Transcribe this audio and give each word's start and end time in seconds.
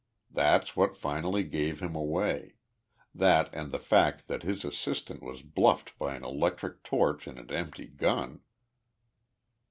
That's 0.31 0.75
what 0.75 0.97
finally 0.97 1.43
gave 1.43 1.79
him 1.79 1.93
away 1.95 2.55
that 3.13 3.53
and 3.53 3.71
the 3.71 3.77
fact 3.77 4.27
that 4.27 4.41
his 4.41 4.65
assistant 4.65 5.21
was 5.21 5.43
bluffed 5.43 5.95
by 5.99 6.15
an 6.15 6.25
electric 6.25 6.81
torch 6.81 7.27
and 7.27 7.37
an 7.37 7.51
empty 7.51 7.85
gun." 7.85 8.39